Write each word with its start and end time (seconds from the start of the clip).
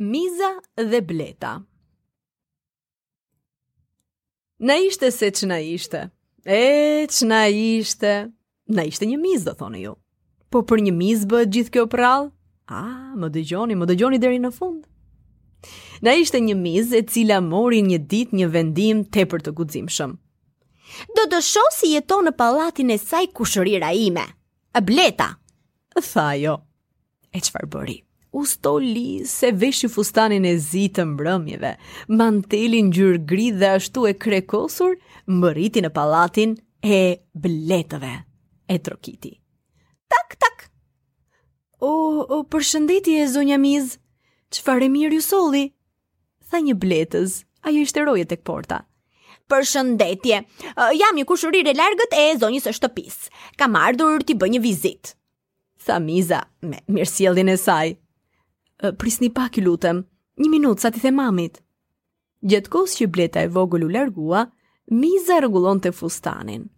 Miza 0.00 0.60
dhe 0.76 1.00
bleta 1.02 1.62
Na 4.58 4.74
ishte 4.74 5.10
se 5.14 5.28
që 5.30 5.46
na 5.46 5.58
ishte 5.62 6.10
E, 6.44 7.06
që 7.06 7.26
na 7.30 7.44
ishte 7.46 8.10
Na 8.66 8.82
ishte 8.90 9.06
një 9.06 9.20
miz, 9.22 9.44
do 9.46 9.52
thone 9.54 9.78
ju 9.84 9.92
Po 10.50 10.64
për 10.66 10.80
një 10.88 10.94
miz 10.98 11.22
bët 11.30 11.46
gjithë 11.54 11.70
kjo 11.76 11.84
pral 11.94 12.26
A, 12.74 12.82
më 13.14 13.28
dëgjoni, 13.36 13.76
më 13.78 13.86
dëgjoni 13.92 14.18
deri 14.18 14.40
në 14.42 14.50
fund 14.58 14.82
Na 16.02 16.16
ishte 16.18 16.40
një 16.42 16.56
miz 16.58 16.90
e 16.90 17.04
cila 17.14 17.38
mori 17.46 17.78
një 17.86 17.98
dit 18.10 18.32
një 18.34 18.48
vendim 18.50 19.04
te 19.06 19.22
për 19.30 19.44
të 19.46 19.52
gudzim 19.62 19.86
Do 21.14 21.28
të 21.30 21.38
sho 21.52 21.62
si 21.78 21.92
jeto 21.94 22.18
në 22.26 22.34
palatin 22.42 22.90
e 22.90 22.98
saj 22.98 23.30
kushërira 23.30 23.92
ime 24.10 24.26
E, 24.74 24.82
bleta 24.90 25.30
Tha 25.94 26.28
jo 26.42 26.56
E 27.30 27.38
që 27.38 27.54
farë 27.54 27.70
bëri 27.76 27.96
u 28.34 28.44
stoli 28.46 29.22
se 29.26 29.52
i 29.84 29.88
fustanin 29.94 30.44
e 30.46 30.56
zi 30.58 30.88
të 30.94 31.04
mbrëmjeve, 31.06 31.70
mantelin 32.18 32.90
gjyrë 32.92 33.20
gri 33.30 33.46
dhe 33.58 33.68
ashtu 33.76 34.02
e 34.10 34.14
krekosur, 34.24 34.96
mbëriti 35.30 35.84
në 35.84 35.90
palatin 35.94 36.56
e 36.82 36.98
bletëve 37.34 38.14
e 38.66 38.76
trokiti. 38.78 39.32
Tak, 40.10 40.34
tak! 40.42 40.66
O, 41.78 41.92
o, 42.34 42.42
përshëndeti 42.50 43.14
e 43.22 43.28
zonja 43.30 43.58
miz, 43.62 43.94
që 44.50 44.64
fare 44.66 44.90
mirë 44.90 45.20
ju 45.20 45.28
soli? 45.30 45.64
Tha 46.50 46.58
një 46.66 46.74
bletës, 46.82 47.38
ajo 47.68 47.84
ishte 47.86 48.02
rojët 48.06 48.34
e 48.34 48.40
këporta. 48.42 48.82
Përshëndetje, 49.50 50.38
shëndetje, 50.40 50.94
jam 50.98 51.18
një 51.20 51.28
kushurir 51.30 51.70
e 51.70 51.76
largët 51.78 52.18
e 52.18 52.24
zonjës 52.42 52.66
e 52.70 52.74
shtëpis. 52.80 53.26
Kam 53.60 53.78
ardhur 53.78 54.24
t'i 54.26 54.34
bë 54.40 54.48
një 54.56 54.64
vizit. 54.70 55.14
Tha 55.86 56.00
Miza 56.00 56.42
me 56.64 56.80
mirësjellin 56.90 57.50
e 57.52 57.58
saj 57.60 57.94
prisni 58.92 59.30
pak 59.32 59.56
i 59.58 59.62
lutëm, 59.64 60.02
një 60.42 60.48
minutë 60.50 60.80
sa 60.82 60.90
t'i 60.90 61.00
the 61.00 61.10
mamit. 61.14 61.60
Gjetë 62.44 62.68
kos 62.74 62.96
që 62.98 63.06
bleta 63.08 63.40
e 63.40 63.48
u 63.50 63.88
largua, 63.88 64.50
Miza 64.90 65.40
rëgullon 65.40 65.80
të 65.80 65.92
fustanin. 65.94 66.68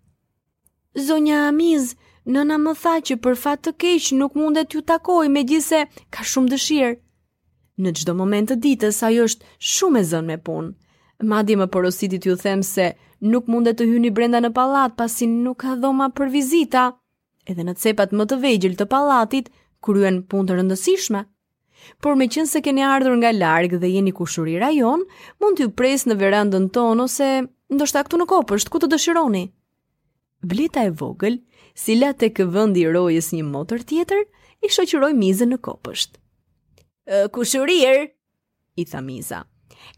Zonja 0.94 1.50
Miz, 1.52 1.96
nëna 2.24 2.56
më 2.58 2.74
tha 2.78 2.94
që 3.02 3.16
për 3.18 3.34
fatë 3.36 3.62
të 3.64 3.72
keqë 3.76 4.16
nuk 4.16 4.34
mundet 4.36 4.72
ju 4.74 4.80
takoj 4.82 5.28
me 5.28 5.42
gjithse 5.42 5.86
ka 6.10 6.22
shumë 6.22 6.48
dëshirë. 6.52 6.94
Në 7.82 7.90
gjdo 7.96 8.14
moment 8.14 8.48
të 8.50 8.56
ditës, 8.62 9.02
ajo 9.02 9.24
është 9.26 9.44
shumë 9.58 9.98
e 10.00 10.04
zënë 10.06 10.26
me 10.26 10.36
punë. 10.38 10.70
Madi 11.26 11.56
më 11.58 11.66
porositit 11.66 12.26
ju 12.26 12.36
themë 12.38 12.62
se 12.64 12.86
nuk 13.26 13.48
mundet 13.50 13.76
të 13.78 13.84
hyni 13.90 14.10
brenda 14.14 14.38
në 14.40 14.52
palat 14.54 14.94
pasin 14.96 15.42
nuk 15.42 15.58
ka 15.64 15.74
dhoma 15.82 16.06
për 16.14 16.30
vizita. 16.32 16.86
Edhe 17.50 17.62
në 17.66 17.74
cepat 17.74 18.14
më 18.14 18.26
të 18.30 18.38
vejgjil 18.44 18.76
të 18.78 18.86
palatit, 18.86 19.50
kryen 19.82 20.22
punë 20.30 20.46
të 20.48 20.54
rëndësishme 20.60 21.26
por 22.02 22.16
me 22.18 22.26
qënë 22.30 22.50
se 22.50 22.60
keni 22.64 22.84
ardhur 22.86 23.16
nga 23.20 23.32
largë 23.34 23.78
dhe 23.82 23.90
jeni 23.92 24.12
kushuri 24.16 24.56
rajon, 24.60 25.02
mund 25.42 25.58
t'ju 25.58 25.70
pres 25.78 26.06
në 26.08 26.16
verandën 26.20 26.68
tonë 26.74 27.04
ose 27.08 27.28
ndoshta 27.74 28.04
këtu 28.06 28.20
në 28.20 28.28
kopësht, 28.30 28.70
ku 28.72 28.80
të 28.82 28.90
dëshironi. 28.94 29.44
Blita 30.46 30.84
e 30.86 30.92
vogël, 30.92 31.38
si 31.76 31.96
la 31.98 32.12
të 32.14 32.32
këvëndi 32.38 32.86
rojës 32.94 33.32
një 33.34 33.44
motor 33.48 33.82
tjetër, 33.88 34.24
i 34.64 34.70
shoqëroj 34.72 35.12
mizë 35.16 35.48
në 35.50 35.60
kopësht. 35.66 36.18
Kushurir, 37.34 38.08
i 38.80 38.84
tha 38.84 39.00
miza. 39.02 39.42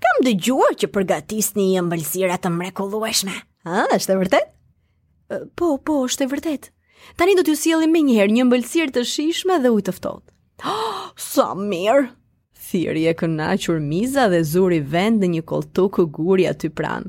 Kam 0.02 0.18
dëgjuar 0.26 0.76
që 0.78 0.90
përgatis 0.92 1.52
një 1.56 1.82
mbëlsira 1.86 2.36
të 2.42 2.50
mrekullueshme. 2.54 3.34
A, 3.68 3.86
është 3.96 4.12
e 4.16 4.20
vërtet? 4.22 4.50
Po, 5.58 5.74
po, 5.84 6.02
është 6.08 6.26
e 6.26 6.30
vërtet. 6.34 6.68
Tani 7.18 7.36
do 7.38 7.44
t'ju 7.46 7.56
sielim 7.56 7.92
me 7.94 8.02
njëherë 8.02 8.34
një 8.36 8.44
mbëlsir 8.48 8.92
të 8.94 9.04
shishme 9.06 9.60
dhe 9.62 9.72
ujtëftot. 9.76 10.24
Oh, 10.68 10.87
sa 11.18 11.52
mirë. 11.58 12.06
Thiri 12.68 13.02
e 13.10 13.14
kënaqur 13.16 13.78
Miza 13.90 14.24
dhe 14.30 14.40
zuri 14.52 14.78
vend 14.94 15.22
në 15.22 15.30
një 15.34 15.42
koltuk 15.46 15.98
u 16.04 16.34
aty 16.50 16.68
pranë. 16.78 17.08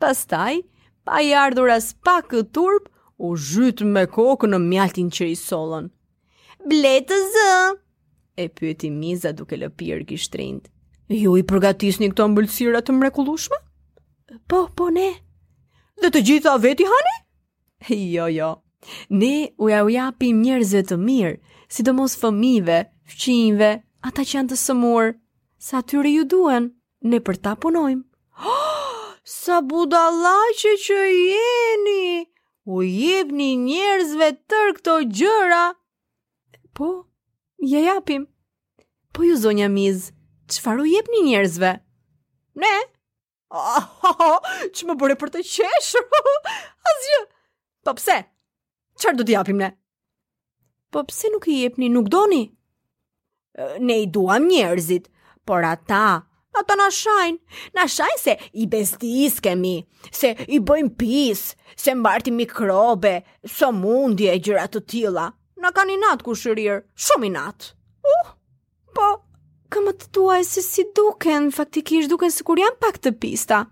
Pastaj, 0.00 0.56
pa 1.04 1.20
i 1.22 1.32
ardhur 1.34 1.70
as 1.70 1.94
pak 2.04 2.28
këtë 2.30 2.52
turp, 2.52 2.88
u 3.18 3.36
zhyt 3.36 3.80
me 3.94 4.06
kokë 4.06 4.48
në 4.50 4.58
mjaltin 4.58 5.08
që 5.10 5.24
i 5.34 5.36
solën. 5.46 5.88
Bletë 6.68 7.18
zë! 7.32 7.78
E 8.42 8.48
pyeti 8.48 8.90
Miza 8.90 9.32
duke 9.32 9.56
lëpir 9.56 10.04
gishtrind. 10.08 10.68
Ju 11.08 11.36
i 11.36 11.42
përgatis 11.42 12.00
një 12.00 12.12
këto 12.12 12.26
mbëllësira 12.32 12.82
të 12.82 12.94
mrekullushme? 12.96 13.58
Po, 14.48 14.68
po, 14.76 14.88
ne. 14.94 15.10
Dhe 16.00 16.10
të 16.10 16.22
gjitha 16.26 16.56
veti 16.62 16.84
hani? 16.88 17.16
Jo, 18.14 18.26
jo. 18.30 18.50
Ne 19.10 19.48
uja 19.62 19.84
ujapim 19.84 20.40
njerëzve 20.42 20.82
të 20.88 20.96
mirë, 21.02 21.36
sidomos 21.72 22.16
fëmive, 22.18 22.78
fqinjve, 23.12 23.70
ata 24.08 24.24
që 24.24 24.34
janë 24.38 24.50
të 24.52 24.56
sëmurë, 24.60 25.12
sa 25.68 25.82
tyre 25.88 26.10
ju 26.16 26.24
duen, 26.32 26.70
ne 27.10 27.20
për 27.26 27.38
ta 27.44 27.52
punojmë. 27.62 28.04
sa 29.42 29.60
budalaqe 29.72 30.72
që 30.86 30.98
jeni, 31.08 32.26
u 32.72 32.80
jebni 32.88 33.50
njerëzve 33.66 34.30
tër 34.50 34.72
këto 34.78 34.96
gjëra. 35.20 35.64
Po, 36.76 36.88
ja 37.74 37.82
japim. 37.92 38.24
Po 39.12 39.26
ju 39.28 39.36
zonja 39.36 39.68
miz, 39.68 40.08
qëfar 40.48 40.80
u 40.82 40.88
jebni 40.88 41.26
njerëzve? 41.28 41.74
Ne? 42.64 42.74
që 44.74 44.86
më 44.88 44.94
bërë 45.00 45.18
për 45.20 45.30
të 45.34 45.42
qeshë? 45.44 46.02
Asgjë. 46.90 47.20
Po 47.84 47.92
pse? 47.98 48.16
Qërë 49.02 49.18
do 49.18 49.26
t'japim 49.28 49.58
ne? 49.60 49.68
Po 50.92 51.02
pse 51.08 51.28
nuk 51.34 51.48
i 51.52 51.58
jepni, 51.62 51.90
nuk 51.92 52.08
doni? 52.12 52.44
Ne 53.80 54.02
i 54.02 54.06
duam 54.06 54.42
njerëzit, 54.48 55.08
por 55.44 55.64
ata, 55.66 56.22
ata 56.58 56.74
na 56.78 56.88
shajnë, 56.94 57.38
na 57.76 57.84
shajnë 57.84 58.20
se 58.20 58.34
i 58.56 58.66
bezdis 58.66 59.40
kemi, 59.44 59.76
se 60.08 60.30
i 60.48 60.60
bëjmë 60.60 60.94
pis, 60.98 61.42
se 61.76 61.94
mbarti 61.94 62.32
mikrobe, 62.32 63.18
so 63.44 63.68
mundi 63.76 64.30
e 64.32 64.38
gjërat 64.44 64.72
të 64.76 64.82
tila. 64.90 65.26
Na 65.62 65.70
ka 65.76 65.84
një 65.86 65.98
natë 66.00 66.26
kushërirë, 66.30 66.78
shumë 66.96 67.28
i 67.28 67.32
natë. 67.36 67.74
Uh, 68.12 68.30
po, 68.96 69.10
këmë 69.72 69.94
të 70.00 70.08
tuaj 70.16 70.40
se 70.48 70.64
si 70.64 70.86
duken, 70.96 71.50
faktikisht 71.54 72.10
duken 72.10 72.32
se 72.34 72.44
kur 72.48 72.58
janë 72.60 72.80
pak 72.82 72.98
të 73.04 73.12
pista. 73.22 73.66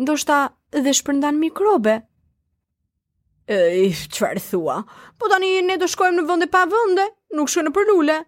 Ndo 0.00 0.16
shta 0.16 0.40
dhe 0.72 0.96
shpërndan 0.96 1.36
mikrobe. 1.42 1.98
E, 3.46 3.60
qërë 4.16 4.40
thua, 4.48 4.80
po 5.18 5.28
tani 5.28 5.52
ne 5.68 5.76
do 5.76 5.86
shkojmë 5.90 6.16
në 6.22 6.26
vënde 6.32 6.48
pa 6.48 6.64
vënde, 6.70 7.06
nuk 7.36 7.50
shkojmë 7.50 7.68
në 7.68 7.76
përnule. 7.76 8.18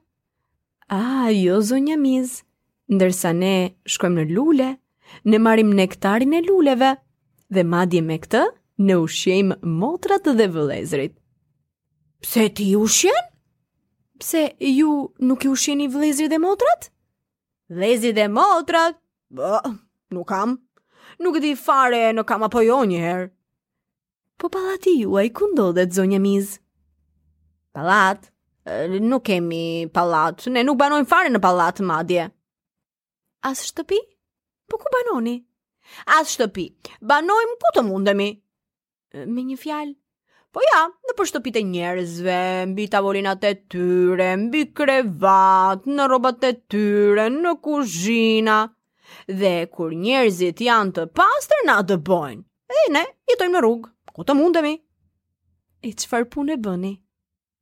A, 0.93 1.25
jo, 1.33 1.57
zonja 1.65 1.95
miz, 1.97 2.43
ndërsa 2.93 3.31
ne 3.33 3.55
shkojmë 3.89 4.23
në 4.27 4.35
lule, 4.37 4.67
ne 5.25 5.39
marim 5.41 5.71
nektarin 5.73 6.35
e 6.37 6.43
luleve, 6.45 6.91
dhe 7.49 7.63
madje 7.65 8.03
me 8.05 8.19
këtë, 8.21 8.43
ne 8.85 8.99
ushjejmë 9.01 9.57
motrat 9.79 10.27
dhe 10.37 10.49
vëlezrit. 10.53 11.15
Pse 12.21 12.45
ti 12.59 12.67
ushjen? 12.77 13.23
Pse 14.21 14.45
ju 14.77 14.93
nuk 15.31 15.47
i 15.47 15.49
ushjen 15.55 15.81
i 15.81 15.89
vëlezrit 15.95 16.29
dhe 16.35 16.41
motrat? 16.45 16.91
Vëlezrit 17.73 18.19
dhe 18.21 18.29
motrat? 18.29 19.01
Bë, 19.33 19.63
nuk 20.13 20.29
kam, 20.29 20.59
nuk 21.25 21.41
di 21.41 21.55
fare 21.57 22.11
në 22.13 22.27
kam 22.29 22.45
apo 22.51 22.61
jo 22.69 22.83
njëherë. 22.93 23.31
Po 24.37 24.53
palati 24.53 24.99
ju 25.01 25.17
a 25.17 25.25
i 25.25 25.33
kundodet, 25.33 25.97
zonja 25.97 26.21
miz? 26.21 26.59
Palat, 27.73 28.29
nuk 29.01 29.25
kemi 29.25 29.89
pallat. 29.95 30.47
Ne 30.47 30.63
nuk 30.65 30.77
banojmë 30.79 31.07
fare 31.09 31.29
në 31.31 31.41
pallat 31.43 31.81
madje. 31.81 32.29
As 33.43 33.65
shtëpi? 33.71 33.99
Po 34.71 34.79
ku 34.79 34.87
banoni? 34.93 35.43
As 36.07 36.31
shtëpi. 36.35 36.69
Banojm 37.03 37.57
ku 37.61 37.73
të 37.75 37.83
mundemi. 37.85 38.31
Me 39.15 39.43
një 39.45 39.57
fjalë. 39.59 39.95
Po 40.53 40.61
ja, 40.61 40.85
në 41.09 41.15
për 41.17 41.29
shtëpitë 41.31 41.59
e 41.59 41.63
njerëzve, 41.65 42.39
mbi 42.69 42.85
tavolinat 42.93 43.45
e 43.49 43.55
tyre, 43.73 44.35
mbi 44.37 44.67
krevat, 44.77 45.87
në 45.89 46.09
rrobat 46.09 46.43
e 46.45 46.51
tyre, 46.71 47.27
në 47.33 47.55
kuzhinë. 47.65 48.57
Dhe 49.33 49.55
kur 49.73 49.95
njerëzit 49.97 50.61
janë 50.65 50.95
të 50.99 51.07
pastër 51.17 51.65
na 51.71 51.79
do 51.83 51.97
bojnë. 51.97 52.45
E 52.85 52.85
ne 52.93 53.03
jetojmë 53.33 53.57
në 53.57 53.63
rrugë. 53.65 53.91
Ku 54.13 54.27
të 54.29 54.37
mundemi? 54.37 54.75
E 55.83 55.95
qëfar 55.97 56.29
punë 56.33 56.55
e 56.55 56.59
bëni? 56.65 56.93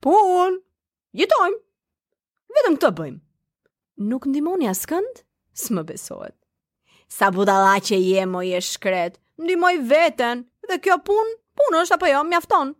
Punë, 0.02 0.58
Jetojmë. 1.18 1.56
Vetëm 2.54 2.74
këtë 2.78 2.88
bëjmë. 2.98 3.18
Nuk 4.10 4.26
ndihmoni 4.30 4.68
askënd? 4.70 5.24
S'më 5.58 5.82
besohet. 5.88 6.36
Sa 7.10 7.32
budala 7.34 7.72
që 7.82 7.96
jemi 7.98 8.52
e 8.54 8.60
shkret. 8.62 9.16
Ndihmoj 9.42 9.72
veten 9.90 10.44
dhe 10.70 10.76
kjo 10.84 11.00
punë, 11.06 11.32
punë 11.58 11.80
është 11.82 11.96
apo 11.96 12.10
jo, 12.12 12.20
mjafton. 12.30 12.70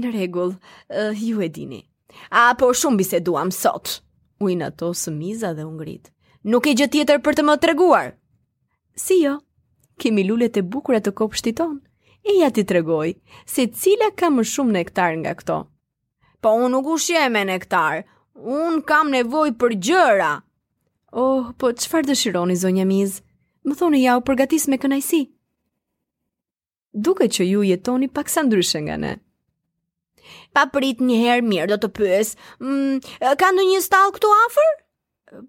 Në 0.00 0.14
rregull, 0.14 0.54
uh, 0.96 1.12
ju 1.20 1.44
e 1.44 1.48
dini. 1.52 1.82
A 2.30 2.46
po 2.56 2.70
shumë 2.72 2.96
biseduam 3.02 3.52
sot. 3.52 3.98
U 4.40 4.48
in 4.48 4.64
së 4.64 5.12
miza 5.12 5.52
dhe 5.52 5.64
u 5.68 5.74
ngrit. 5.76 6.08
Nuk 6.44 6.66
e 6.66 6.72
gjë 6.72 6.86
tjetër 6.90 7.20
për 7.20 7.34
të 7.36 7.44
më 7.50 7.58
treguar. 7.60 8.14
Si 8.96 9.20
jo? 9.22 9.36
Kemi 10.00 10.24
lule 10.24 10.48
të 10.48 10.62
bukura 10.64 11.00
të 11.00 11.12
kopshtit 11.12 11.60
e 11.60 11.66
Eja 12.24 12.50
ti 12.50 12.64
tregoj 12.64 13.12
se 13.46 13.66
cila 13.66 14.10
ka 14.16 14.30
më 14.30 14.42
shumë 14.52 14.72
nektar 14.72 15.16
nga 15.18 15.34
këto 15.34 15.66
po 16.42 16.50
unë 16.58 16.68
nuk 16.74 16.88
u 16.90 16.98
shjeme 16.98 17.44
në 17.46 17.58
unë 18.32 18.80
kam 18.88 19.12
nevoj 19.14 19.52
për 19.60 19.74
gjëra. 19.86 20.32
Oh, 21.12 21.52
po 21.60 21.68
qëfar 21.76 22.02
dëshironi, 22.08 22.56
zonja 22.56 22.86
Miz? 22.88 23.20
Më 23.62 23.76
thoni 23.78 24.00
ja 24.02 24.16
u 24.18 24.24
përgatis 24.26 24.66
me 24.72 24.78
kënajsi. 24.80 25.22
Duke 26.92 27.28
që 27.32 27.44
ju 27.46 27.62
jetoni 27.64 28.08
pak 28.08 28.28
sa 28.32 28.42
ndryshë 28.42 28.80
nga 28.88 28.96
ne. 29.00 29.12
Pa 30.52 30.64
prit 30.72 31.00
një 31.00 31.20
herë 31.22 31.46
mirë 31.46 31.70
do 31.72 31.78
të 31.84 31.92
pyes, 31.96 32.34
mm, 32.58 32.98
ka 33.38 33.52
ndonjë 33.52 33.70
një 33.76 33.84
stall 33.86 34.12
këtu 34.16 34.32
afer? 34.42 34.72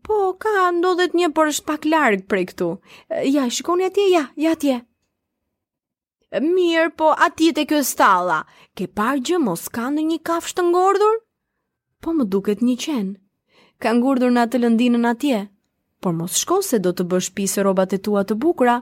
Po, 0.06 0.36
ka 0.40 0.70
ndodhet 0.78 1.16
një 1.20 1.32
për 1.36 1.52
është 1.56 1.68
pak 1.72 1.88
largë 1.90 2.28
prej 2.32 2.46
këtu. 2.52 2.70
Ja, 3.36 3.48
shikoni 3.52 3.88
atje, 3.90 4.06
ja, 4.14 4.26
ja 4.46 4.54
atje 4.60 4.80
mirë 6.42 6.90
po 6.98 7.12
ati 7.20 7.52
të 7.54 7.66
kjo 7.70 7.82
stalla, 7.86 8.42
ke 8.74 8.88
parë 8.98 9.22
gjë 9.28 9.40
mos 9.44 9.68
ka 9.70 9.90
në 9.94 10.06
një 10.08 10.20
kafsh 10.26 10.56
të 10.58 10.64
ngordhur? 10.72 11.20
Po 12.02 12.14
më 12.18 12.26
duket 12.34 12.64
një 12.66 12.76
qenë, 12.86 13.14
ka 13.84 13.94
ngordhur 14.00 14.34
në 14.34 14.46
atë 14.48 14.64
lëndinën 14.64 15.06
atje, 15.10 15.44
por 16.02 16.16
mos 16.18 16.40
shko 16.42 16.62
se 16.66 16.80
do 16.84 16.94
të 16.94 17.06
bësh 17.12 17.30
pisë 17.38 17.66
robat 17.68 17.94
e 17.96 18.02
tua 18.08 18.24
të 18.26 18.40
bukra. 18.42 18.80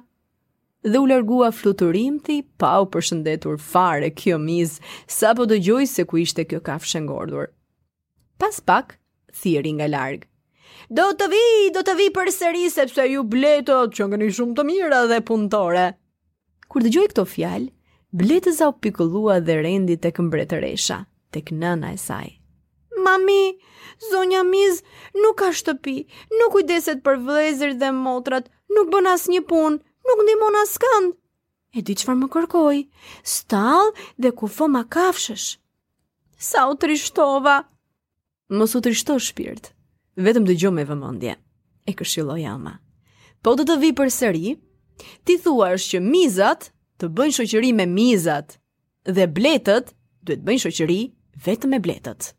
Dhe 0.82 0.98
u 0.98 1.06
largua 1.06 1.52
fluturim 1.54 2.18
thi, 2.26 2.40
pa 2.58 2.80
u 2.82 2.88
përshëndetur 2.90 3.60
fare 3.62 4.10
kjo 4.18 4.40
mizë, 4.42 4.80
sa 5.06 5.36
po 5.38 5.46
dë 5.46 5.60
gjoj 5.66 5.84
se 5.92 6.08
ku 6.10 6.22
ishte 6.24 6.48
kjo 6.50 6.62
kafsh 6.66 6.96
e 6.98 7.04
ngordhur. 7.06 7.52
Pas 8.42 8.58
pak, 8.66 8.96
thiri 9.42 9.76
nga 9.78 9.92
largë. 9.92 10.26
Do 10.90 11.06
të 11.20 11.28
vi, 11.30 11.46
do 11.76 11.84
të 11.86 11.94
vi 12.00 12.08
për 12.16 12.32
sëri, 12.34 12.64
sepse 12.74 13.06
ju 13.12 13.22
bletot 13.28 13.94
që 13.94 14.08
një 14.16 14.30
shumë 14.40 14.56
të 14.58 14.64
mira 14.72 15.02
dhe 15.12 15.20
punëtore. 15.28 15.90
Kur 16.72 16.86
dëgjoj 16.88 17.10
këto 17.12 17.26
fjalë, 17.28 17.66
Bletëza 18.16 18.68
u 18.68 18.74
pikullua 18.84 19.38
dhe 19.44 19.54
rendi 19.64 19.96
të 20.00 20.10
mbretëresha, 20.24 20.98
resha, 21.00 21.04
të 21.34 21.42
kënëna 21.50 21.90
e 21.94 21.98
saj. 22.00 22.30
Mami, 23.06 23.56
zonja 24.12 24.44
Miz 24.48 24.78
nuk 25.20 25.38
ka 25.42 25.50
shtëpi, 25.58 25.98
nuk 26.40 26.52
kujdeset 26.56 27.04
për 27.06 27.20
vlezër 27.26 27.76
dhe 27.82 27.90
motrat, 27.98 28.48
nuk 28.72 28.88
bën 28.94 29.08
asnjë 29.14 29.36
një 29.38 29.44
punë, 29.52 29.80
nuk 30.08 30.24
ndimon 30.28 30.60
as 30.62 30.76
këndë. 30.84 31.12
E 31.80 31.84
di 31.88 31.96
çfarë 32.00 32.20
më 32.22 32.30
kërkoj, 32.38 32.80
stal 33.36 33.92
dhe 34.20 34.32
ku 34.40 34.48
fo 34.52 34.68
ma 34.72 34.84
kafshësh. 34.96 35.50
Sa 36.52 36.68
u 36.72 36.76
trishtova? 36.80 37.58
Mos 38.56 38.76
u 38.80 38.84
trishto 38.84 39.16
shpirt, 39.28 39.72
vetëm 40.24 40.48
dëgjoj 40.52 40.74
me 40.80 40.84
vëmendje. 40.88 41.36
e 41.90 41.94
këshiloj 41.98 42.44
ama. 42.46 42.78
Po 43.42 43.56
të 43.58 43.64
të 43.72 43.76
vi 43.86 43.90
për 43.98 44.10
sëri, 44.20 44.52
Ti 45.28 45.36
thua 45.46 45.70
është 45.78 45.90
që 45.96 46.02
mizat 46.10 46.68
të 47.02 47.10
bëjnë 47.20 47.38
shoqëri 47.38 47.72
me 47.80 47.88
mizat 47.96 48.56
dhe 49.18 49.28
bletët 49.40 49.94
duhet 50.28 50.46
bëjnë 50.48 50.64
shoqëri 50.66 51.02
vetëm 51.48 51.76
me 51.76 51.84
bletët. 51.88 52.34